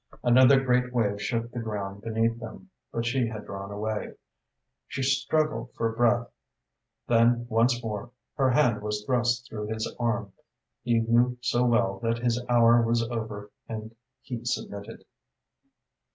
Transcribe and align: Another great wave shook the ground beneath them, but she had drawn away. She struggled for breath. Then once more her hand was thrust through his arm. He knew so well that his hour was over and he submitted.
Another 0.23 0.59
great 0.59 0.91
wave 0.91 1.21
shook 1.21 1.51
the 1.51 1.59
ground 1.59 2.01
beneath 2.01 2.39
them, 2.39 2.71
but 2.91 3.05
she 3.05 3.27
had 3.27 3.45
drawn 3.45 3.69
away. 3.69 4.13
She 4.87 5.03
struggled 5.03 5.75
for 5.75 5.91
breath. 5.91 6.27
Then 7.07 7.45
once 7.49 7.83
more 7.83 8.09
her 8.35 8.49
hand 8.49 8.81
was 8.81 9.05
thrust 9.05 9.47
through 9.47 9.67
his 9.67 9.85
arm. 9.99 10.33
He 10.81 11.01
knew 11.01 11.37
so 11.41 11.67
well 11.67 11.99
that 11.99 12.17
his 12.17 12.43
hour 12.49 12.81
was 12.81 13.03
over 13.11 13.51
and 13.69 13.95
he 14.23 14.43
submitted. 14.43 15.05